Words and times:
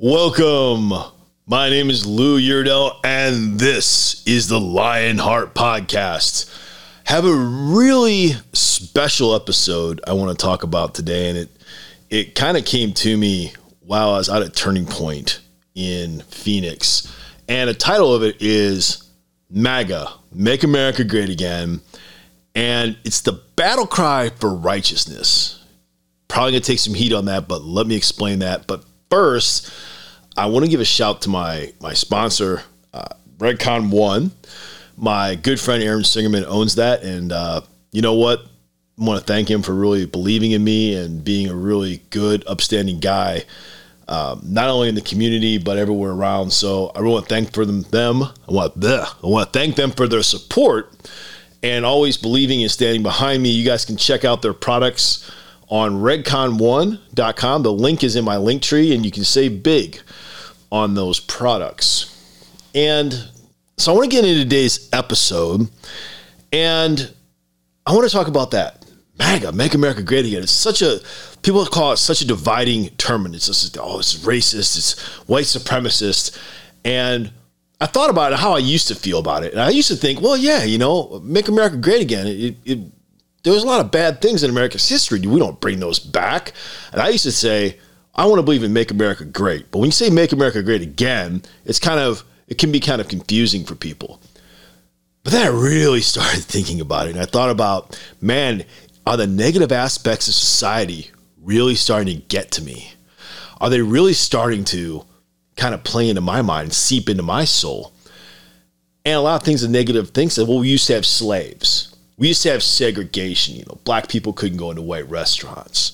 Welcome. 0.00 0.92
My 1.44 1.68
name 1.70 1.90
is 1.90 2.06
Lou 2.06 2.38
Yerdell, 2.38 3.00
and 3.02 3.58
this 3.58 4.24
is 4.28 4.46
the 4.46 4.60
Lionheart 4.60 5.56
Podcast. 5.56 6.48
Have 7.02 7.24
a 7.24 7.34
really 7.34 8.34
special 8.52 9.34
episode 9.34 10.00
I 10.06 10.12
want 10.12 10.30
to 10.30 10.40
talk 10.40 10.62
about 10.62 10.94
today, 10.94 11.30
and 11.30 11.36
it 11.36 11.50
it 12.10 12.34
kind 12.36 12.56
of 12.56 12.64
came 12.64 12.92
to 12.92 13.16
me 13.16 13.52
while 13.80 14.10
I 14.10 14.18
was 14.18 14.28
at 14.28 14.54
Turning 14.54 14.86
Point 14.86 15.40
in 15.74 16.20
Phoenix, 16.20 17.12
and 17.48 17.68
the 17.68 17.74
title 17.74 18.14
of 18.14 18.22
it 18.22 18.36
is 18.38 19.02
MAGA, 19.50 20.12
Make 20.32 20.62
America 20.62 21.02
Great 21.02 21.28
Again, 21.28 21.80
and 22.54 22.96
it's 23.02 23.22
the 23.22 23.32
battle 23.56 23.88
cry 23.88 24.30
for 24.30 24.54
righteousness. 24.54 25.60
Probably 26.28 26.52
gonna 26.52 26.60
take 26.60 26.78
some 26.78 26.94
heat 26.94 27.12
on 27.12 27.24
that, 27.24 27.48
but 27.48 27.62
let 27.62 27.88
me 27.88 27.96
explain 27.96 28.38
that. 28.38 28.68
But 28.68 28.84
first, 29.10 29.72
I 30.38 30.46
want 30.46 30.64
to 30.64 30.70
give 30.70 30.80
a 30.80 30.84
shout 30.84 31.22
to 31.22 31.28
my 31.28 31.72
my 31.80 31.94
sponsor, 31.94 32.62
uh, 32.94 33.08
Redcon 33.38 33.90
One. 33.90 34.30
My 34.96 35.34
good 35.34 35.58
friend 35.58 35.82
Aaron 35.82 36.02
Singerman 36.02 36.44
owns 36.46 36.76
that, 36.76 37.02
and 37.02 37.32
uh, 37.32 37.62
you 37.90 38.02
know 38.02 38.14
what? 38.14 38.42
I 39.00 39.04
want 39.04 39.18
to 39.18 39.26
thank 39.26 39.50
him 39.50 39.62
for 39.62 39.74
really 39.74 40.06
believing 40.06 40.52
in 40.52 40.62
me 40.62 40.94
and 40.94 41.24
being 41.24 41.48
a 41.48 41.54
really 41.54 42.02
good, 42.10 42.44
upstanding 42.46 43.00
guy, 43.00 43.46
um, 44.06 44.40
not 44.44 44.70
only 44.70 44.88
in 44.88 44.94
the 44.94 45.00
community 45.00 45.58
but 45.58 45.76
everywhere 45.76 46.12
around. 46.12 46.52
So 46.52 46.92
I 46.94 47.00
really 47.00 47.14
want 47.14 47.28
to 47.28 47.34
thank 47.34 47.52
for 47.52 47.66
them. 47.66 47.82
Them, 47.82 48.22
I 48.22 48.32
want 48.52 48.80
the, 48.80 49.08
I 49.08 49.26
want 49.26 49.52
to 49.52 49.58
thank 49.58 49.74
them 49.74 49.90
for 49.90 50.06
their 50.06 50.22
support 50.22 50.92
and 51.64 51.84
always 51.84 52.16
believing 52.16 52.62
and 52.62 52.70
standing 52.70 53.02
behind 53.02 53.42
me. 53.42 53.50
You 53.50 53.64
guys 53.64 53.84
can 53.84 53.96
check 53.96 54.24
out 54.24 54.42
their 54.42 54.54
products 54.54 55.28
on 55.68 55.94
redcon1.com. 55.94 57.62
The 57.64 57.72
link 57.72 58.04
is 58.04 58.14
in 58.14 58.24
my 58.24 58.36
link 58.36 58.62
tree, 58.62 58.94
and 58.94 59.04
you 59.04 59.10
can 59.10 59.24
save 59.24 59.64
big 59.64 60.00
on 60.70 60.94
those 60.94 61.20
products. 61.20 62.14
And 62.74 63.12
so 63.76 63.92
I 63.92 63.96
want 63.96 64.10
to 64.10 64.16
get 64.16 64.24
into 64.24 64.42
today's 64.42 64.88
episode, 64.92 65.68
and 66.52 67.14
I 67.86 67.94
want 67.94 68.08
to 68.08 68.14
talk 68.14 68.28
about 68.28 68.50
that. 68.52 68.84
MAGA, 69.18 69.52
Make 69.52 69.74
America 69.74 70.02
Great 70.02 70.26
Again. 70.26 70.42
It's 70.42 70.52
such 70.52 70.82
a 70.82 71.00
people 71.42 71.64
call 71.66 71.92
it 71.92 71.96
such 71.96 72.20
a 72.20 72.26
dividing 72.26 72.90
term, 72.90 73.26
and 73.26 73.34
it's 73.34 73.46
just 73.46 73.76
oh, 73.80 73.98
it's 73.98 74.14
racist, 74.16 74.76
it's 74.76 75.00
white 75.28 75.44
supremacist, 75.44 76.38
and 76.84 77.32
I 77.80 77.86
thought 77.86 78.10
about 78.10 78.32
it, 78.32 78.38
how 78.38 78.52
I 78.52 78.58
used 78.58 78.88
to 78.88 78.94
feel 78.94 79.18
about 79.18 79.44
it, 79.44 79.52
and 79.52 79.60
I 79.60 79.70
used 79.70 79.88
to 79.88 79.96
think, 79.96 80.20
well, 80.20 80.36
yeah, 80.36 80.64
you 80.64 80.78
know, 80.78 81.20
Make 81.24 81.48
America 81.48 81.76
Great 81.76 82.02
Again. 82.02 82.26
It, 82.26 82.56
it, 82.64 82.78
there 83.44 83.52
was 83.52 83.62
a 83.62 83.66
lot 83.66 83.80
of 83.80 83.90
bad 83.90 84.20
things 84.20 84.42
in 84.42 84.50
America's 84.50 84.88
history. 84.88 85.20
We 85.20 85.38
don't 85.38 85.60
bring 85.60 85.80
those 85.80 85.98
back. 85.98 86.52
And 86.92 87.00
I 87.00 87.08
used 87.08 87.24
to 87.24 87.32
say, 87.32 87.78
I 88.18 88.26
want 88.26 88.40
to 88.40 88.42
believe 88.42 88.64
in 88.64 88.72
Make 88.72 88.90
America 88.90 89.24
Great. 89.24 89.70
But 89.70 89.78
when 89.78 89.86
you 89.86 89.92
say 89.92 90.10
Make 90.10 90.32
America 90.32 90.60
Great 90.60 90.82
Again, 90.82 91.40
it's 91.64 91.78
kind 91.78 92.00
of 92.00 92.24
it 92.48 92.58
can 92.58 92.72
be 92.72 92.80
kind 92.80 93.00
of 93.00 93.06
confusing 93.06 93.64
for 93.64 93.76
people. 93.76 94.20
But 95.22 95.32
then 95.32 95.46
I 95.46 95.50
really 95.50 96.00
started 96.12 96.42
thinking 96.42 96.80
about 96.80 97.06
it, 97.06 97.10
and 97.10 97.20
I 97.20 97.26
thought 97.26 97.48
about, 97.48 97.98
man, 98.20 98.64
are 99.06 99.16
the 99.16 99.28
negative 99.28 99.70
aspects 99.70 100.26
of 100.26 100.34
society 100.34 101.12
really 101.40 101.76
starting 101.76 102.16
to 102.16 102.26
get 102.26 102.50
to 102.52 102.62
me? 102.62 102.92
Are 103.60 103.70
they 103.70 103.82
really 103.82 104.14
starting 104.14 104.64
to 104.64 105.04
kind 105.56 105.72
of 105.72 105.84
play 105.84 106.08
into 106.08 106.20
my 106.20 106.42
mind, 106.42 106.72
seep 106.72 107.08
into 107.08 107.22
my 107.22 107.44
soul? 107.44 107.92
And 109.04 109.14
a 109.14 109.20
lot 109.20 109.40
of 109.40 109.44
things 109.44 109.64
are 109.64 109.68
negative 109.68 110.10
things. 110.10 110.34
That, 110.34 110.46
well, 110.46 110.58
we 110.58 110.68
used 110.68 110.88
to 110.88 110.94
have 110.94 111.06
slaves. 111.06 111.94
We 112.16 112.28
used 112.28 112.42
to 112.42 112.50
have 112.50 112.64
segregation. 112.64 113.54
You 113.54 113.64
know, 113.66 113.78
black 113.84 114.08
people 114.08 114.32
couldn't 114.32 114.58
go 114.58 114.70
into 114.70 114.82
white 114.82 115.08
restaurants. 115.08 115.92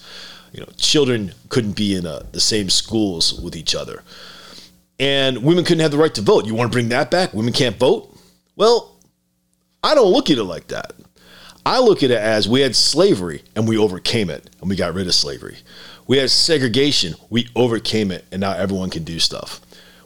You 0.55 0.61
know, 0.61 0.69
children 0.77 1.33
couldn't 1.49 1.73
be 1.73 1.97
in 1.97 2.07
a, 2.07 2.23
the 2.31 2.41
same 2.41 2.71
schools 2.71 3.41
with 3.41 3.57
each 3.57 3.75
other. 3.75 4.05
And 5.01 5.43
women 5.43 5.65
couldn't 5.65 5.81
have 5.81 5.91
the 5.91 5.99
right 5.99 6.15
to 6.15 6.23
vote. 6.23 6.47
You 6.47 6.55
want 6.55 6.71
to 6.71 6.77
bring 6.77 6.91
that 6.91 7.11
back? 7.11 7.35
Women 7.35 7.53
can't 7.53 7.77
vote? 7.77 8.17
Well, 8.55 8.97
I 9.83 9.97
don't 9.97 10.13
look 10.13 10.31
at 10.31 10.39
it 10.39 10.45
like 10.45 10.69
that. 10.69 10.93
I 11.67 11.81
look 11.81 12.05
at 12.05 12.13
it 12.13 12.19
as 12.19 12.49
we 12.49 12.61
had 12.61 12.77
slavery 12.77 13.43
and 13.57 13.67
we 13.67 13.77
overcame 13.77 14.31
it 14.31 14.49
and 14.61 14.71
we 14.71 14.77
got 14.77 14.95
rid 14.95 15.09
of 15.09 15.15
slavery. 15.15 15.59
We 16.07 16.19
had 16.19 16.31
segregation, 16.31 17.15
we 17.31 17.49
overcame 17.57 18.13
it, 18.13 18.25
and 18.31 18.41
now 18.41 18.53
everyone 18.53 18.91
can 18.91 19.03
do 19.03 19.19
stuff. 19.19 19.61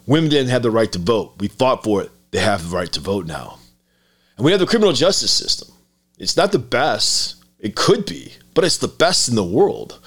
Women 0.07 0.31
didn't 0.31 0.49
have 0.49 0.63
the 0.63 0.71
right 0.71 0.91
to 0.93 0.99
vote. 0.99 1.35
We 1.37 1.49
fought 1.49 1.83
for 1.83 2.01
it. 2.01 2.09
They 2.31 2.39
have 2.39 2.69
the 2.69 2.75
right 2.75 2.91
to 2.93 2.99
vote 2.99 3.27
now. 3.27 3.59
And 4.37 4.45
we 4.45 4.51
have 4.51 4.59
the 4.59 4.65
criminal 4.65 4.93
justice 4.93 5.31
system. 5.31 5.69
It's 6.17 6.37
not 6.37 6.51
the 6.51 6.59
best. 6.59 7.35
It 7.59 7.75
could 7.75 8.05
be, 8.05 8.33
but 8.55 8.63
it's 8.63 8.77
the 8.77 8.87
best 8.87 9.29
in 9.29 9.35
the 9.35 9.43
world. 9.43 9.99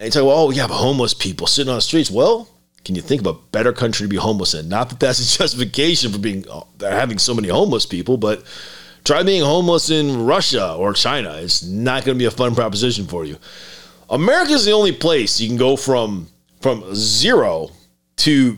And 0.00 0.06
you 0.06 0.10
talk, 0.10 0.26
well, 0.26 0.38
oh, 0.38 0.48
we 0.48 0.56
have 0.56 0.70
homeless 0.70 1.12
people 1.12 1.46
sitting 1.46 1.68
on 1.68 1.76
the 1.76 1.82
streets. 1.82 2.10
Well, 2.10 2.48
can 2.86 2.94
you 2.94 3.02
think 3.02 3.20
of 3.20 3.26
a 3.26 3.38
better 3.52 3.70
country 3.70 4.04
to 4.04 4.08
be 4.08 4.16
homeless 4.16 4.54
in? 4.54 4.66
Not 4.66 4.88
that 4.88 4.98
that's 4.98 5.20
a 5.20 5.38
justification 5.38 6.10
for 6.10 6.18
being 6.18 6.46
uh, 6.48 6.62
having 6.80 7.18
so 7.18 7.34
many 7.34 7.48
homeless 7.48 7.84
people, 7.84 8.16
but 8.16 8.42
try 9.04 9.22
being 9.22 9.42
homeless 9.42 9.90
in 9.90 10.24
Russia 10.24 10.72
or 10.72 10.94
China. 10.94 11.34
It's 11.34 11.62
not 11.62 12.06
going 12.06 12.16
to 12.16 12.18
be 12.18 12.24
a 12.24 12.30
fun 12.30 12.54
proposition 12.54 13.06
for 13.06 13.26
you. 13.26 13.36
America 14.08 14.52
is 14.52 14.64
the 14.64 14.72
only 14.72 14.92
place 14.92 15.38
you 15.38 15.48
can 15.48 15.58
go 15.58 15.76
from 15.76 16.28
from 16.62 16.94
zero 16.94 17.68
to 18.16 18.56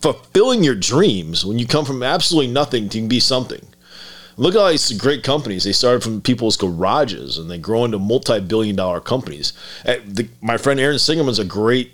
fulfilling 0.00 0.62
your 0.62 0.74
dreams 0.76 1.44
when 1.44 1.58
you 1.58 1.66
come 1.66 1.84
from 1.84 2.04
absolutely 2.04 2.52
nothing 2.52 2.88
to 2.88 3.06
be 3.06 3.18
something. 3.18 3.64
Look 4.36 4.54
at 4.54 4.60
all 4.60 4.70
these 4.70 4.92
great 4.92 5.22
companies. 5.22 5.64
They 5.64 5.72
started 5.72 6.02
from 6.02 6.20
people's 6.20 6.56
garages 6.56 7.38
and 7.38 7.50
they 7.50 7.58
grow 7.58 7.84
into 7.84 7.98
multi-billion 7.98 8.76
dollar 8.76 9.00
companies. 9.00 9.52
The, 9.84 10.28
my 10.40 10.56
friend 10.56 10.80
Aaron 10.80 10.96
Singerman's 10.96 11.38
a 11.38 11.44
great 11.44 11.92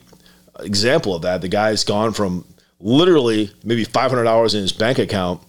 example 0.59 1.15
of 1.15 1.23
that. 1.23 1.41
The 1.41 1.49
guy's 1.49 1.85
gone 1.85 2.13
from 2.13 2.45
literally 2.81 3.51
maybe 3.63 3.85
$500 3.85 4.55
in 4.55 4.61
his 4.63 4.73
bank 4.73 4.99
account, 4.99 5.43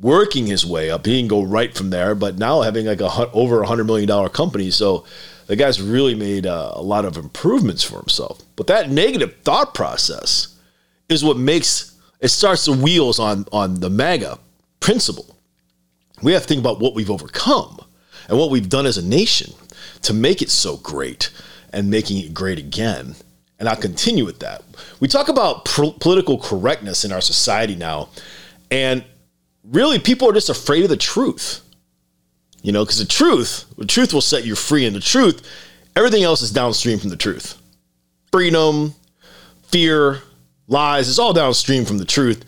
working 0.00 0.46
his 0.46 0.64
way 0.64 0.90
up. 0.90 1.04
He 1.04 1.20
can 1.20 1.28
go 1.28 1.42
right 1.42 1.76
from 1.76 1.90
there, 1.90 2.14
but 2.14 2.38
now 2.38 2.62
having 2.62 2.86
like 2.86 3.00
a 3.00 3.30
over 3.32 3.62
a 3.62 3.66
$100 3.66 3.86
million 3.86 4.28
company. 4.30 4.70
So 4.70 5.04
the 5.46 5.56
guy's 5.56 5.82
really 5.82 6.14
made 6.14 6.46
uh, 6.46 6.72
a 6.74 6.82
lot 6.82 7.04
of 7.04 7.16
improvements 7.16 7.82
for 7.82 7.96
himself. 7.98 8.40
But 8.56 8.68
that 8.68 8.90
negative 8.90 9.36
thought 9.42 9.74
process 9.74 10.54
is 11.08 11.24
what 11.24 11.36
makes 11.36 11.98
it 12.20 12.28
starts 12.28 12.66
the 12.66 12.72
wheels 12.72 13.18
on 13.18 13.46
on 13.50 13.80
the 13.80 13.90
MAGA 13.90 14.38
principle. 14.78 15.36
We 16.22 16.32
have 16.32 16.42
to 16.42 16.48
think 16.48 16.60
about 16.60 16.80
what 16.80 16.94
we've 16.94 17.10
overcome 17.10 17.80
and 18.28 18.38
what 18.38 18.50
we've 18.50 18.68
done 18.68 18.86
as 18.86 18.98
a 18.98 19.04
nation 19.04 19.52
to 20.02 20.12
make 20.12 20.42
it 20.42 20.50
so 20.50 20.76
great 20.76 21.30
and 21.72 21.90
making 21.90 22.18
it 22.18 22.34
great 22.34 22.58
again. 22.58 23.14
And 23.58 23.68
I'll 23.68 23.76
continue 23.76 24.24
with 24.24 24.40
that. 24.40 24.62
We 25.00 25.08
talk 25.08 25.28
about 25.28 25.64
pr- 25.66 25.96
political 26.00 26.38
correctness 26.38 27.04
in 27.04 27.12
our 27.12 27.20
society 27.20 27.76
now, 27.76 28.08
and 28.70 29.04
really 29.64 29.98
people 29.98 30.28
are 30.28 30.32
just 30.32 30.48
afraid 30.48 30.82
of 30.82 30.88
the 30.88 30.96
truth. 30.96 31.60
You 32.62 32.72
know, 32.72 32.84
because 32.84 32.98
the 32.98 33.06
truth, 33.06 33.64
the 33.76 33.86
truth 33.86 34.12
will 34.12 34.20
set 34.20 34.44
you 34.44 34.54
free, 34.54 34.86
and 34.86 34.96
the 34.96 35.00
truth, 35.00 35.46
everything 35.96 36.22
else 36.22 36.42
is 36.42 36.50
downstream 36.50 36.98
from 36.98 37.10
the 37.10 37.16
truth. 37.16 37.60
Freedom, 38.32 38.94
fear, 39.64 40.22
lies, 40.68 41.08
it's 41.08 41.18
all 41.18 41.32
downstream 41.32 41.84
from 41.84 41.98
the 41.98 42.04
truth. 42.04 42.44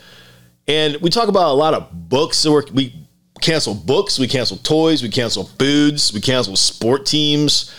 And 0.69 0.97
we 0.97 1.11
talk 1.11 1.29
about 1.29 1.51
a 1.51 1.55
lot 1.55 1.75
of 1.75 2.09
books. 2.09 2.39
So 2.39 2.63
we 2.73 2.95
cancel 3.43 3.75
books, 3.75 4.19
we 4.19 4.27
cancel 4.27 4.57
toys, 4.59 5.03
we 5.03 5.09
cancel 5.09 5.45
foods, 5.45 6.13
we 6.13 6.21
cancel 6.21 6.57
sport 6.57 7.05
teams. 7.05 7.75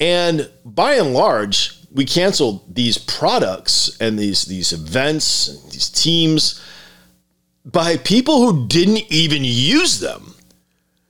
And 0.00 0.50
by 0.64 0.94
and 0.94 1.14
large, 1.14 1.78
we 1.92 2.04
cancel 2.04 2.64
these 2.68 2.98
products 2.98 3.96
and 4.00 4.18
these 4.18 4.44
these 4.44 4.72
events 4.72 5.48
and 5.48 5.72
these 5.72 5.88
teams 5.88 6.64
by 7.64 7.96
people 7.98 8.38
who 8.38 8.66
didn't 8.66 9.04
even 9.10 9.42
use 9.44 10.00
them 10.00 10.34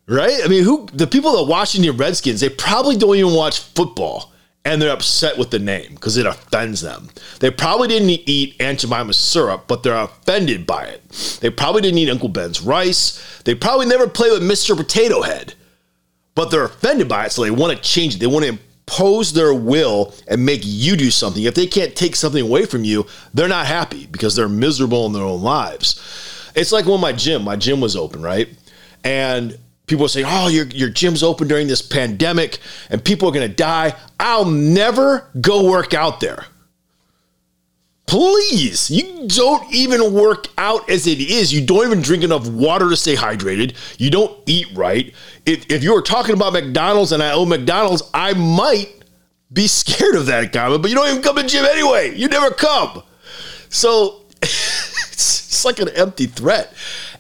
right? 0.09 0.41
I 0.43 0.49
mean, 0.49 0.65
who 0.65 0.89
the 0.93 1.07
people 1.07 1.37
that 1.37 1.45
Washington 1.45 1.97
Redskins, 1.97 2.41
they 2.41 2.49
probably 2.49 2.97
don't 2.97 3.15
even 3.15 3.35
watch 3.35 3.61
football 3.61 4.33
and 4.69 4.83
they're 4.83 4.93
upset 4.93 5.39
with 5.39 5.51
the 5.51 5.59
name 5.59 5.95
because 5.95 6.19
it 6.19 6.27
offends 6.27 6.83
them. 6.83 7.09
They 7.41 7.51
probably 7.51 7.89
didn't 7.89 8.11
eat 8.29 8.55
Aunt 8.61 8.81
Jemima 8.81 9.15
syrup, 9.15 9.65
but 9.67 9.83
they're 9.83 9.97
offended 9.97 10.67
by 10.67 10.85
it. 10.85 11.09
They 11.41 11.49
probably 11.49 11.81
didn't 11.81 11.97
eat 11.97 12.11
Uncle 12.11 12.29
Ben's 12.29 12.61
rice. 12.61 13.41
They 13.45 13.55
probably 13.55 13.87
never 13.87 14.07
played 14.07 14.33
with 14.33 14.43
Mr. 14.43 14.77
Potato 14.77 15.23
Head, 15.23 15.55
but 16.35 16.51
they're 16.51 16.67
offended 16.67 17.09
by 17.09 17.25
it, 17.25 17.33
so 17.33 17.43
they 17.43 17.51
want 17.51 17.75
to 17.75 17.83
change 17.83 18.17
it. 18.17 18.19
They 18.19 18.27
want 18.27 18.45
to 18.45 18.51
impose 18.51 19.33
their 19.33 19.55
will 19.55 20.13
and 20.27 20.45
make 20.45 20.61
you 20.65 20.97
do 20.97 21.11
something. 21.11 21.45
If 21.45 21.55
they 21.55 21.67
can't 21.67 21.97
take 21.97 22.15
something 22.15 22.43
away 22.43 22.67
from 22.67 22.85
you, 22.85 23.07
they're 23.33 23.49
not 23.49 23.65
happy 23.65 24.07
because 24.07 24.37
they're 24.37 24.51
miserable 24.51 25.07
in 25.07 25.15
their 25.15 25.23
own 25.23 25.41
lives. 25.41 26.53
It's 26.55 26.73
like 26.73 26.85
when 26.85 27.01
my 27.01 27.13
gym, 27.13 27.43
my 27.43 27.57
gym 27.57 27.81
was 27.81 27.97
open, 27.97 28.21
right? 28.21 28.51
And 29.03 29.59
people 29.89 30.05
are 30.05 30.09
saying, 30.09 30.27
"Oh, 30.29 30.49
your 30.49 30.67
your 30.67 30.91
gym's 30.91 31.23
open 31.23 31.49
during 31.49 31.67
this 31.67 31.83
pandemic, 31.83 32.59
and 32.91 33.03
people 33.05 33.29
are 33.29 33.33
going 33.33 33.49
to 33.49 33.55
die." 33.55 33.95
I'll 34.21 34.45
never 34.45 35.29
go 35.41 35.71
work 35.71 35.95
out 35.95 36.21
there. 36.21 36.47
Please, 38.07 38.91
you 38.91 39.29
don't 39.29 39.71
even 39.71 40.15
work 40.15 40.47
out 40.57 40.89
as 40.89 41.07
it 41.07 41.21
is. 41.21 41.53
You 41.53 41.65
don't 41.65 41.85
even 41.85 42.01
drink 42.01 42.25
enough 42.25 42.49
water 42.49 42.89
to 42.89 42.97
stay 42.97 43.15
hydrated. 43.15 43.77
You 43.99 44.11
don't 44.11 44.35
eat 44.47 44.67
right. 44.75 45.15
If, 45.45 45.71
if 45.71 45.83
you 45.83 45.93
were 45.93 46.01
talking 46.01 46.35
about 46.35 46.55
McDonald's 46.55 47.13
and 47.13 47.23
I 47.23 47.33
own 47.33 47.51
McDonald's, 47.51 48.03
I 48.15 48.33
might 48.33 49.05
be 49.53 49.67
scared 49.67 50.15
of 50.15 50.25
that 50.27 50.55
comment, 50.55 50.81
but 50.81 50.91
you 50.91 50.97
don't 50.97 51.09
even 51.09 51.23
come 51.23 51.37
to 51.37 51.43
gym 51.47 51.67
anyway. 51.67 52.17
You 52.17 52.29
never 52.29 52.51
come. 52.51 53.03
So 53.69 54.23
it's 55.59 55.65
like 55.65 55.81
an 55.81 55.95
empty 55.97 56.27
threat. 56.27 56.73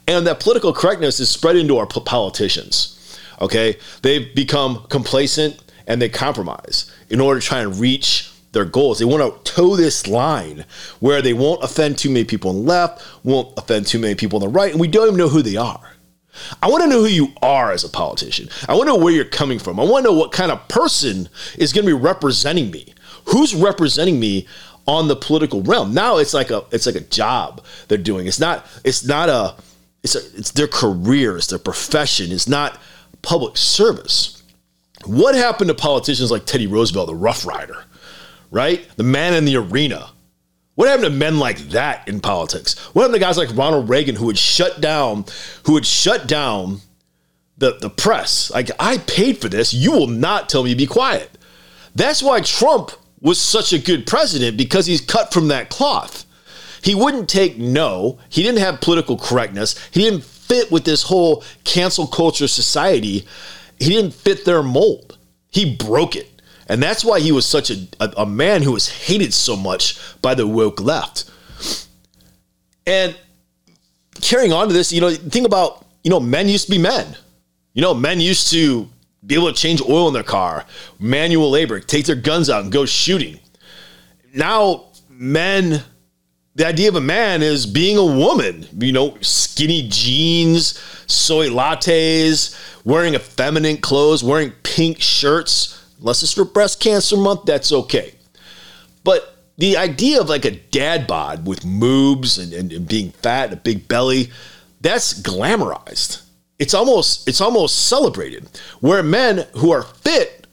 And 0.06 0.26
that 0.26 0.40
political 0.40 0.72
correctness 0.72 1.20
is 1.20 1.28
spread 1.28 1.56
into 1.56 1.76
our 1.76 1.86
politicians. 1.86 3.18
Okay. 3.40 3.76
They've 4.02 4.34
become 4.34 4.86
complacent 4.88 5.60
and 5.86 6.00
they 6.00 6.08
compromise 6.08 6.90
in 7.10 7.20
order 7.20 7.40
to 7.40 7.46
try 7.46 7.60
and 7.60 7.78
reach 7.78 8.30
their 8.52 8.64
goals. 8.64 8.98
They 8.98 9.04
want 9.04 9.44
to 9.44 9.52
toe 9.52 9.76
this 9.76 10.06
line 10.06 10.64
where 11.00 11.20
they 11.20 11.32
won't 11.32 11.62
offend 11.62 11.98
too 11.98 12.10
many 12.10 12.24
people 12.24 12.50
on 12.50 12.56
the 12.56 12.62
left, 12.62 13.02
won't 13.24 13.52
offend 13.58 13.86
too 13.86 13.98
many 13.98 14.14
people 14.14 14.42
on 14.42 14.48
the 14.48 14.58
right, 14.58 14.70
and 14.70 14.80
we 14.80 14.88
don't 14.88 15.06
even 15.06 15.18
know 15.18 15.28
who 15.28 15.42
they 15.42 15.56
are. 15.56 15.96
I 16.62 16.68
want 16.68 16.84
to 16.84 16.88
know 16.88 17.00
who 17.00 17.08
you 17.08 17.32
are 17.42 17.72
as 17.72 17.84
a 17.84 17.88
politician. 17.88 18.48
I 18.68 18.74
want 18.74 18.86
to 18.86 18.94
know 18.94 19.02
where 19.02 19.12
you're 19.12 19.24
coming 19.24 19.58
from. 19.58 19.80
I 19.80 19.84
want 19.84 20.04
to 20.04 20.12
know 20.12 20.18
what 20.18 20.32
kind 20.32 20.52
of 20.52 20.66
person 20.68 21.28
is 21.58 21.72
going 21.72 21.84
to 21.84 21.94
be 21.94 22.00
representing 22.00 22.70
me. 22.70 22.94
Who's 23.26 23.54
representing 23.54 24.20
me 24.20 24.46
on 24.88 25.06
the 25.06 25.14
political 25.14 25.62
realm? 25.62 25.94
Now 25.94 26.16
it's 26.16 26.34
like 26.34 26.50
a 26.50 26.64
it's 26.72 26.86
like 26.86 26.96
a 26.96 27.00
job 27.00 27.64
they're 27.86 27.98
doing. 27.98 28.26
It's 28.26 28.40
not 28.40 28.66
it's 28.82 29.04
not 29.04 29.28
a 29.28 29.54
it's 30.02 30.16
a, 30.16 30.18
it's 30.38 30.52
their 30.52 30.66
career, 30.66 31.36
it's 31.36 31.48
their 31.48 31.58
profession. 31.58 32.32
It's 32.32 32.48
not 32.48 32.80
public 33.22 33.56
service. 33.56 34.42
What 35.04 35.34
happened 35.34 35.68
to 35.68 35.74
politicians 35.74 36.30
like 36.30 36.46
Teddy 36.46 36.66
Roosevelt, 36.66 37.06
the 37.06 37.14
Rough 37.14 37.46
Rider, 37.46 37.84
right? 38.50 38.84
The 38.96 39.04
man 39.04 39.34
in 39.34 39.44
the 39.44 39.56
arena. 39.56 40.10
What 40.74 40.88
happened 40.88 41.04
to 41.04 41.10
men 41.10 41.38
like 41.38 41.58
that 41.70 42.08
in 42.08 42.20
politics? 42.20 42.78
What 42.94 43.02
happened 43.02 43.16
to 43.16 43.20
guys 43.20 43.36
like 43.36 43.54
Ronald 43.56 43.88
Reagan 43.88 44.16
who 44.16 44.26
would 44.26 44.38
shut 44.38 44.80
down, 44.80 45.24
who 45.64 45.72
would 45.74 45.86
shut 45.86 46.26
down 46.26 46.80
the, 47.58 47.76
the 47.80 47.90
press? 47.90 48.50
Like, 48.52 48.70
I 48.78 48.98
paid 48.98 49.38
for 49.38 49.48
this. 49.48 49.74
You 49.74 49.92
will 49.92 50.06
not 50.06 50.48
tell 50.48 50.62
me 50.62 50.70
to 50.70 50.76
be 50.76 50.86
quiet. 50.86 51.36
That's 51.96 52.22
why 52.22 52.40
Trump 52.40 52.92
was 53.20 53.40
such 53.40 53.72
a 53.72 53.78
good 53.78 54.06
president 54.06 54.56
because 54.56 54.86
he's 54.86 55.00
cut 55.00 55.32
from 55.32 55.48
that 55.48 55.70
cloth. 55.70 56.24
He 56.82 56.94
wouldn't 56.94 57.28
take 57.28 57.58
no. 57.58 58.18
He 58.28 58.42
didn't 58.42 58.60
have 58.60 58.80
political 58.80 59.18
correctness. 59.18 59.76
He 59.90 60.00
didn't 60.00 60.24
fit 60.24 60.70
with 60.70 60.84
this 60.84 61.02
whole 61.02 61.42
cancel 61.64 62.06
culture 62.06 62.48
society. 62.48 63.26
He 63.78 63.90
didn't 63.90 64.14
fit 64.14 64.44
their 64.44 64.62
mold. 64.62 65.18
He 65.50 65.76
broke 65.76 66.16
it. 66.16 66.30
And 66.68 66.82
that's 66.82 67.04
why 67.04 67.20
he 67.20 67.32
was 67.32 67.46
such 67.46 67.70
a, 67.70 67.88
a, 67.98 68.12
a 68.18 68.26
man 68.26 68.62
who 68.62 68.72
was 68.72 68.88
hated 68.88 69.32
so 69.32 69.56
much 69.56 69.98
by 70.20 70.34
the 70.34 70.46
woke 70.46 70.80
left. 70.80 71.30
And 72.86 73.16
carrying 74.20 74.52
on 74.52 74.68
to 74.68 74.74
this, 74.74 74.92
you 74.92 75.00
know, 75.00 75.10
think 75.10 75.46
about, 75.46 75.84
you 76.04 76.10
know, 76.10 76.20
men 76.20 76.48
used 76.48 76.66
to 76.66 76.70
be 76.70 76.78
men. 76.78 77.16
You 77.72 77.82
know, 77.82 77.94
men 77.94 78.20
used 78.20 78.50
to 78.52 78.88
be 79.26 79.34
able 79.34 79.52
to 79.52 79.60
change 79.60 79.82
oil 79.82 80.08
in 80.08 80.14
their 80.14 80.22
car, 80.22 80.64
manual 80.98 81.50
labor, 81.50 81.80
take 81.80 82.06
their 82.06 82.16
guns 82.16 82.48
out 82.48 82.62
and 82.62 82.72
go 82.72 82.86
shooting. 82.86 83.38
Now, 84.34 84.86
men 85.08 85.82
the 86.58 86.66
idea 86.66 86.88
of 86.88 86.96
a 86.96 87.00
man 87.00 87.40
is 87.40 87.66
being 87.66 87.96
a 87.96 88.04
woman, 88.04 88.66
you 88.80 88.90
know, 88.90 89.16
skinny 89.20 89.86
jeans, 89.88 90.76
soy 91.06 91.48
lattes, 91.50 92.52
wearing 92.84 93.14
effeminate 93.14 93.80
clothes, 93.80 94.24
wearing 94.24 94.50
pink 94.64 95.00
shirts. 95.00 95.94
Unless 96.00 96.24
it's 96.24 96.32
for 96.32 96.44
breast 96.44 96.80
cancer 96.80 97.16
month, 97.16 97.44
that's 97.44 97.70
okay. 97.70 98.12
But 99.04 99.36
the 99.56 99.76
idea 99.76 100.20
of 100.20 100.28
like 100.28 100.44
a 100.44 100.50
dad 100.50 101.06
bod 101.06 101.46
with 101.46 101.60
moobs 101.60 102.42
and, 102.42 102.52
and, 102.52 102.72
and 102.72 102.88
being 102.88 103.12
fat 103.12 103.50
and 103.50 103.52
a 103.52 103.56
big 103.62 103.86
belly, 103.86 104.30
that's 104.80 105.14
glamorized. 105.22 106.24
It's 106.58 106.74
almost 106.74 107.28
it's 107.28 107.40
almost 107.40 107.86
celebrated. 107.86 108.48
Where 108.80 109.02
men 109.02 109.46
who 109.54 109.70
are 109.70 109.82
fit 109.82 110.46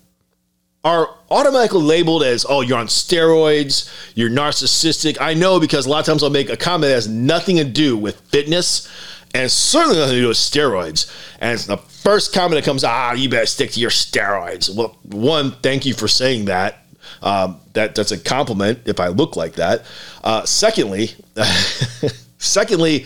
are 0.83 1.09
automatically 1.31 1.81
labeled 1.81 2.21
as, 2.21 2.45
oh, 2.47 2.61
you're 2.61 2.77
on 2.77 2.85
steroids, 2.85 3.91
you're 4.13 4.29
narcissistic. 4.29 5.17
I 5.19 5.33
know 5.33 5.59
because 5.59 5.87
a 5.87 5.89
lot 5.89 5.99
of 5.99 6.05
times 6.05 6.21
I'll 6.21 6.29
make 6.29 6.49
a 6.49 6.55
comment 6.55 6.89
that 6.89 6.95
has 6.95 7.07
nothing 7.07 7.57
to 7.57 7.63
do 7.63 7.97
with 7.97 8.19
fitness 8.21 8.87
and 9.33 9.51
certainly 9.51 9.97
nothing 9.97 10.15
to 10.15 10.21
do 10.21 10.27
with 10.27 10.37
steroids. 10.37 11.11
And 11.39 11.59
the 11.59 11.77
first 11.77 12.33
comment 12.33 12.63
that 12.63 12.65
comes, 12.65 12.83
ah, 12.83 13.13
you 13.13 13.29
better 13.29 13.47
stick 13.47 13.71
to 13.71 13.79
your 13.79 13.89
steroids. 13.89 14.73
Well, 14.73 14.95
one, 15.03 15.51
thank 15.63 15.87
you 15.87 15.95
for 15.95 16.07
saying 16.07 16.45
that. 16.45 16.85
Um, 17.21 17.59
that 17.73 17.95
that's 17.95 18.11
a 18.11 18.17
compliment 18.17 18.81
if 18.85 18.99
I 18.99 19.07
look 19.07 19.35
like 19.35 19.53
that. 19.53 19.85
Uh, 20.23 20.45
secondly, 20.45 21.15
secondly, 22.37 23.05